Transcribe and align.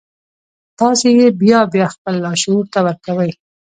تاسې 0.79 1.07
يې 1.19 1.27
بيا 1.41 1.59
بيا 1.73 1.85
خپل 1.93 2.13
لاشعور 2.25 2.65
ته 2.73 2.79
ورکوئ. 2.85 3.31